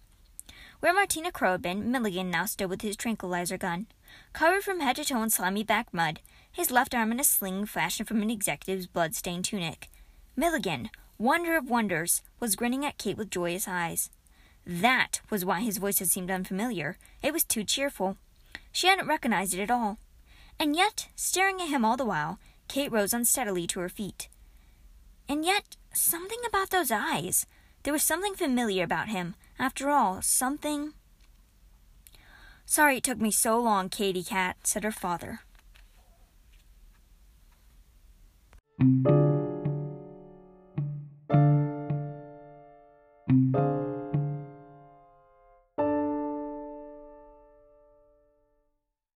Where 0.81 0.93
Martina 0.93 1.31
Crowe 1.31 1.53
had 1.53 1.63
been, 1.63 1.89
Milligan 1.89 2.29
now 2.29 2.47
stood 2.47 2.69
with 2.69 2.83
his 2.83 2.97
tranquilizer 2.97 3.57
gun. 3.57 3.87
Covered 4.33 4.65
from 4.65 4.81
head 4.81 4.97
to 4.97 5.05
toe 5.05 5.23
in 5.23 5.31
slimy 5.31 5.63
back 5.63 5.95
mud, 5.95 6.19
his 6.51 6.73
left 6.73 6.97
arm 6.97 7.13
in 7.13 7.21
a 7.21 7.25
sling 7.25 7.65
fashioned 7.65 8.09
from 8.09 8.23
an 8.23 8.31
executive's 8.31 8.89
blood-stained 8.89 9.45
tunic. 9.45 9.89
Milligan, 10.35 10.91
wonder 11.19 11.57
of 11.57 11.71
wonders, 11.71 12.23
was 12.41 12.57
grinning 12.57 12.85
at 12.85 12.99
Kate 12.99 13.17
with 13.17 13.31
joyous 13.31 13.69
eyes. 13.69 14.11
That 14.67 15.21
was 15.31 15.45
why 15.45 15.61
his 15.61 15.79
voice 15.79 16.01
had 16.01 16.11
seemed 16.11 16.33
unfamiliar. 16.33 16.99
It 17.23 17.33
was 17.33 17.45
too 17.45 17.63
cheerful. 17.63 18.17
She 18.73 18.89
hadn't 18.89 19.07
recognized 19.07 19.55
it 19.55 19.63
at 19.63 19.71
all. 19.71 20.01
And 20.59 20.75
yet, 20.75 21.09
staring 21.15 21.61
at 21.61 21.69
him 21.69 21.85
all 21.85 21.97
the 21.97 22.05
while, 22.05 22.39
Kate 22.69 22.91
rose 22.91 23.13
unsteadily 23.13 23.67
to 23.69 23.81
her 23.81 23.89
feet. 23.89 24.29
And 25.29 25.45
yet, 25.45 25.77
something 25.93 26.39
about 26.47 26.71
those 26.71 26.91
eyes. 26.91 27.47
There 27.83 27.93
was 27.93 28.03
something 28.03 28.35
familiar 28.35 28.85
about 28.85 29.09
him. 29.09 29.35
After 29.59 29.91
all, 29.91 30.23
something. 30.23 30.93
Sorry 32.65 32.97
it 32.99 33.05
took 33.05 33.19
me 33.19 33.31
so 33.31 33.61
long, 33.61 33.89
Katy 33.89 34.25
Cat, 34.25 34.57
said 34.65 34.85
her 34.85 34.93
father. 34.93 35.41